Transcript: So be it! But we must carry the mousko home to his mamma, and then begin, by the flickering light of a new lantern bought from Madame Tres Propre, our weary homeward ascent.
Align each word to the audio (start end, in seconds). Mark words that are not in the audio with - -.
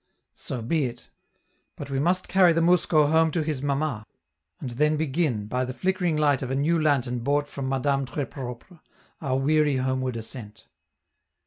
So 0.33 0.63
be 0.63 0.85
it! 0.85 1.11
But 1.75 1.91
we 1.91 1.99
must 1.99 2.27
carry 2.27 2.53
the 2.53 2.61
mousko 2.61 3.05
home 3.11 3.29
to 3.33 3.43
his 3.43 3.61
mamma, 3.61 4.07
and 4.59 4.71
then 4.71 4.97
begin, 4.97 5.45
by 5.45 5.63
the 5.63 5.75
flickering 5.75 6.17
light 6.17 6.41
of 6.41 6.49
a 6.49 6.55
new 6.55 6.81
lantern 6.81 7.19
bought 7.19 7.47
from 7.47 7.69
Madame 7.69 8.07
Tres 8.07 8.25
Propre, 8.27 8.79
our 9.21 9.37
weary 9.37 9.75
homeward 9.75 10.17
ascent. 10.17 10.65